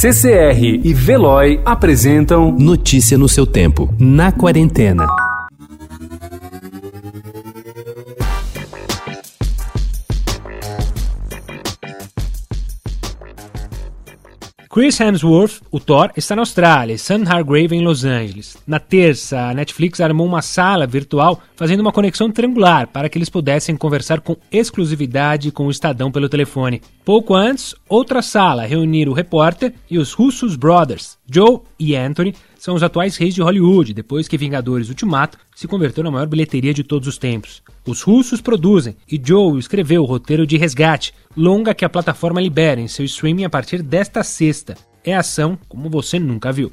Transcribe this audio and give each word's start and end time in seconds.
CCR 0.00 0.80
e 0.84 0.94
Veloy 0.94 1.60
apresentam 1.64 2.52
Notícia 2.52 3.18
no 3.18 3.28
seu 3.28 3.44
tempo, 3.44 3.92
na 3.98 4.30
quarentena. 4.30 5.27
Chris 14.70 15.00
Hemsworth, 15.00 15.62
o 15.70 15.80
Thor, 15.80 16.10
está 16.14 16.36
na 16.36 16.42
Austrália 16.42 16.92
e 16.92 16.98
Sam 16.98 17.22
Hargrave 17.26 17.74
em 17.74 17.82
Los 17.82 18.04
Angeles. 18.04 18.58
Na 18.66 18.78
terça, 18.78 19.48
a 19.48 19.54
Netflix 19.54 19.98
armou 19.98 20.26
uma 20.26 20.42
sala 20.42 20.86
virtual 20.86 21.40
fazendo 21.56 21.80
uma 21.80 21.90
conexão 21.90 22.30
triangular 22.30 22.86
para 22.86 23.08
que 23.08 23.16
eles 23.16 23.30
pudessem 23.30 23.74
conversar 23.74 24.20
com 24.20 24.36
exclusividade 24.52 25.50
com 25.50 25.66
o 25.66 25.70
Estadão 25.70 26.12
pelo 26.12 26.28
telefone. 26.28 26.82
Pouco 27.02 27.34
antes, 27.34 27.74
outra 27.88 28.20
sala 28.20 28.66
reuniu 28.66 29.10
o 29.10 29.14
repórter 29.14 29.72
e 29.90 29.98
os 29.98 30.12
Russos 30.12 30.54
Brothers. 30.54 31.16
Joe 31.26 31.60
e 31.80 31.96
Anthony 31.96 32.34
são 32.58 32.74
os 32.74 32.82
atuais 32.82 33.16
reis 33.16 33.34
de 33.34 33.40
Hollywood, 33.40 33.94
depois 33.94 34.28
que 34.28 34.36
Vingadores 34.36 34.88
Ultimato 34.88 35.38
se 35.54 35.66
converteu 35.66 36.04
na 36.04 36.10
maior 36.10 36.26
bilheteria 36.26 36.74
de 36.74 36.82
todos 36.84 37.08
os 37.08 37.16
tempos. 37.16 37.62
Os 37.86 38.02
russos 38.02 38.40
produzem 38.40 38.96
e 39.10 39.20
Joe 39.22 39.58
escreveu 39.58 40.02
o 40.02 40.06
roteiro 40.06 40.46
de 40.46 40.58
Resgate, 40.58 41.14
longa 41.36 41.74
que 41.74 41.84
a 41.84 41.88
plataforma 41.88 42.40
libera 42.40 42.80
em 42.80 42.88
seu 42.88 43.04
streaming 43.04 43.44
a 43.44 43.50
partir 43.50 43.82
desta 43.82 44.22
sexta. 44.22 44.76
É 45.04 45.14
ação 45.14 45.56
como 45.68 45.88
você 45.88 46.18
nunca 46.18 46.52
viu. 46.52 46.68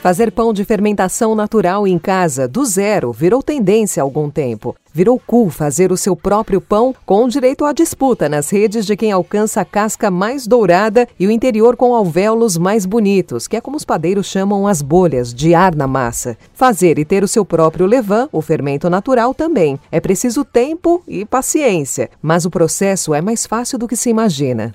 Fazer 0.00 0.30
pão 0.30 0.52
de 0.52 0.64
fermentação 0.64 1.34
natural 1.34 1.84
em 1.84 1.98
casa, 1.98 2.46
do 2.46 2.64
zero, 2.64 3.10
virou 3.10 3.42
tendência 3.42 4.00
há 4.00 4.04
algum 4.04 4.30
tempo. 4.30 4.76
Virou 4.92 5.20
cool 5.26 5.50
fazer 5.50 5.90
o 5.90 5.96
seu 5.96 6.14
próprio 6.14 6.60
pão 6.60 6.94
com 7.04 7.26
direito 7.26 7.64
à 7.64 7.72
disputa 7.72 8.28
nas 8.28 8.48
redes 8.48 8.86
de 8.86 8.96
quem 8.96 9.10
alcança 9.10 9.60
a 9.60 9.64
casca 9.64 10.08
mais 10.08 10.46
dourada 10.46 11.06
e 11.18 11.26
o 11.26 11.30
interior 11.32 11.76
com 11.76 11.94
alvéolos 11.94 12.56
mais 12.56 12.86
bonitos, 12.86 13.48
que 13.48 13.56
é 13.56 13.60
como 13.60 13.76
os 13.76 13.84
padeiros 13.84 14.26
chamam 14.26 14.68
as 14.68 14.82
bolhas 14.82 15.34
de 15.34 15.52
ar 15.52 15.74
na 15.74 15.88
massa. 15.88 16.38
Fazer 16.54 16.96
e 16.98 17.04
ter 17.04 17.24
o 17.24 17.28
seu 17.28 17.44
próprio 17.44 17.84
levain, 17.84 18.28
o 18.30 18.40
fermento 18.40 18.88
natural, 18.88 19.34
também. 19.34 19.80
É 19.90 19.98
preciso 20.00 20.44
tempo 20.44 21.02
e 21.08 21.24
paciência, 21.24 22.08
mas 22.22 22.44
o 22.44 22.50
processo 22.50 23.12
é 23.12 23.20
mais 23.20 23.46
fácil 23.46 23.78
do 23.78 23.88
que 23.88 23.96
se 23.96 24.10
imagina. 24.10 24.72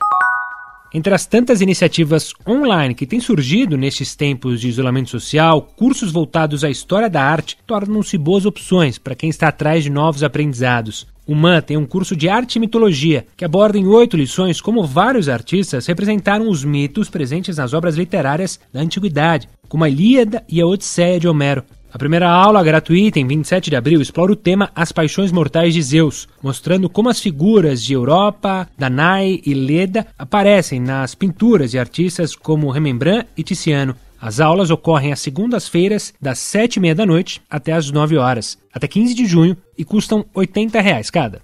Entre 0.94 1.12
as 1.12 1.26
tantas 1.26 1.60
iniciativas 1.60 2.34
online 2.48 2.94
que 2.94 3.08
têm 3.08 3.20
surgido 3.20 3.76
nestes 3.76 4.16
tempos 4.16 4.62
de 4.62 4.70
isolamento 4.70 5.10
social, 5.10 5.74
cursos 5.76 6.12
voltados 6.12 6.64
à 6.64 6.70
história 6.70 7.10
da 7.10 7.24
arte 7.24 7.58
tornam-se 7.66 8.16
boas 8.16 8.46
opções 8.46 9.00
para 9.00 9.16
quem 9.16 9.28
está 9.28 9.48
atrás 9.48 9.84
de 9.84 9.90
novos 9.90 10.24
aprendizados. 10.24 11.08
O 11.26 11.34
MAN 11.34 11.62
tem 11.62 11.78
um 11.78 11.86
curso 11.86 12.16
de 12.16 12.30
arte 12.30 12.58
e 12.58 12.60
mitologia 12.60 13.26
que 13.36 13.44
aborda 13.44 13.80
em 13.80 13.88
oito 13.88 14.16
lições 14.16 14.62
como 14.62 14.86
vários 14.86 15.28
artistas 15.28 15.88
representaram 15.88 16.48
os 16.48 16.64
mitos 16.64 17.10
presentes 17.10 17.58
nas 17.58 17.74
obras 17.74 17.96
literárias 17.96 18.60
da 18.72 18.82
antiguidade, 18.82 19.50
como 19.68 19.84
a 19.84 19.90
Ilíada 19.90 20.44
e 20.48 20.62
a 20.62 20.68
Odisseia 20.68 21.20
de 21.20 21.28
Homero. 21.28 21.64
A 21.94 21.98
primeira 22.00 22.28
aula, 22.28 22.64
gratuita, 22.64 23.20
em 23.20 23.28
27 23.28 23.70
de 23.70 23.76
abril, 23.76 24.02
explora 24.02 24.32
o 24.32 24.36
tema 24.36 24.72
As 24.76 24.92
Paixões 24.92 25.32
Mortais 25.32 25.76
de 25.76 25.82
Zeus, 25.84 26.28
mostrando 26.42 26.90
como 26.90 27.08
as 27.08 27.20
figuras 27.20 27.84
de 27.84 27.94
Europa, 27.94 28.68
Danae 28.76 29.44
e 29.46 29.54
Leda 29.54 30.08
aparecem 30.18 30.80
nas 30.80 31.14
pinturas 31.14 31.70
de 31.70 31.78
artistas 31.78 32.36
como 32.36 32.72
Rembrandt 32.72 33.28
e 33.38 33.44
Tiziano. 33.44 33.96
As 34.20 34.40
aulas 34.40 34.72
ocorrem 34.72 35.14
às 35.14 35.20
segundas-feiras, 35.20 36.16
das 36.20 36.40
sete 36.40 36.78
e 36.78 36.80
meia 36.80 36.96
da 36.96 37.06
noite 37.06 37.44
até 37.48 37.74
às 37.74 37.92
nove 37.92 38.18
horas, 38.18 38.58
até 38.74 38.88
15 38.88 39.14
de 39.14 39.28
junho, 39.28 39.56
e 39.78 39.86
custam 39.86 40.26
80 40.34 40.82
reais 40.82 41.12
cada. 41.12 41.42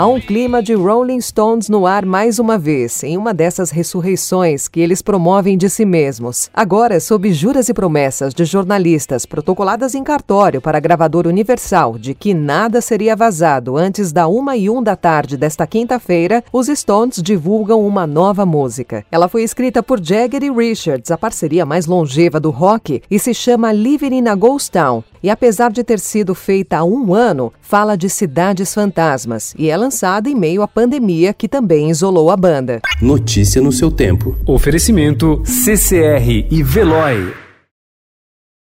Há 0.00 0.06
um 0.06 0.18
clima 0.18 0.62
de 0.62 0.72
Rolling 0.72 1.20
Stones 1.20 1.68
no 1.68 1.86
ar 1.86 2.06
mais 2.06 2.38
uma 2.38 2.56
vez, 2.56 3.04
em 3.04 3.18
uma 3.18 3.34
dessas 3.34 3.70
ressurreições 3.70 4.66
que 4.66 4.80
eles 4.80 5.02
promovem 5.02 5.58
de 5.58 5.68
si 5.68 5.84
mesmos. 5.84 6.48
Agora, 6.54 6.98
sob 6.98 7.30
juras 7.34 7.68
e 7.68 7.74
promessas 7.74 8.32
de 8.32 8.46
jornalistas 8.46 9.26
protocoladas 9.26 9.94
em 9.94 10.02
cartório 10.02 10.58
para 10.58 10.78
a 10.78 10.80
gravadora 10.80 11.28
Universal 11.28 11.98
de 11.98 12.14
que 12.14 12.32
nada 12.32 12.80
seria 12.80 13.14
vazado 13.14 13.76
antes 13.76 14.10
da 14.10 14.26
uma 14.26 14.56
e 14.56 14.70
um 14.70 14.82
da 14.82 14.96
tarde 14.96 15.36
desta 15.36 15.66
quinta-feira, 15.66 16.42
os 16.50 16.68
Stones 16.68 17.22
divulgam 17.22 17.86
uma 17.86 18.06
nova 18.06 18.46
música. 18.46 19.04
Ela 19.12 19.28
foi 19.28 19.42
escrita 19.42 19.82
por 19.82 20.02
Jagger 20.02 20.42
e 20.42 20.50
Richards, 20.50 21.10
a 21.10 21.18
parceria 21.18 21.66
mais 21.66 21.84
longeva 21.84 22.40
do 22.40 22.48
rock, 22.48 23.02
e 23.10 23.18
se 23.18 23.34
chama 23.34 23.70
Living 23.70 24.14
in 24.14 24.28
a 24.28 24.34
Ghost 24.34 24.72
Town. 24.72 25.04
E 25.22 25.28
apesar 25.28 25.70
de 25.70 25.84
ter 25.84 26.00
sido 26.00 26.34
feita 26.34 26.78
há 26.78 26.84
um 26.84 27.12
ano, 27.12 27.52
fala 27.60 27.94
de 27.94 28.08
cidades 28.08 28.72
fantasmas 28.72 29.54
e 29.58 29.68
é 29.68 29.89
lançada 29.90 30.30
em 30.30 30.36
meio 30.36 30.62
à 30.62 30.68
pandemia 30.68 31.34
que 31.34 31.48
também 31.48 31.90
isolou 31.90 32.30
a 32.30 32.36
banda. 32.36 32.80
Notícia 33.02 33.60
no 33.60 33.72
seu 33.72 33.90
tempo. 33.90 34.36
Oferecimento 34.46 35.42
CCR 35.44 36.46
e 36.48 36.62
Veloy. 36.62 37.49